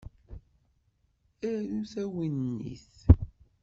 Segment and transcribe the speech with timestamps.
[1.49, 2.91] Arut awennit.